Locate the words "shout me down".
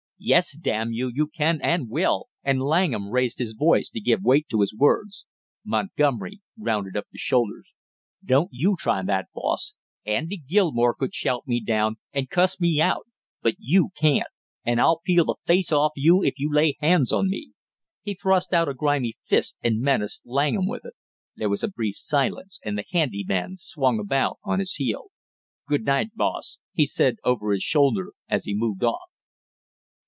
11.15-11.95